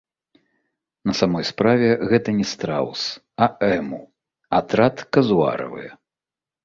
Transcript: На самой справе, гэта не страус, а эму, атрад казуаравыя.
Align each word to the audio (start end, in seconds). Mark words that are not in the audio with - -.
На 1.09 1.13
самой 1.19 1.43
справе, 1.49 1.89
гэта 2.13 2.29
не 2.39 2.45
страус, 2.53 3.03
а 3.47 3.51
эму, 3.75 4.01
атрад 4.61 4.95
казуаравыя. 5.19 5.91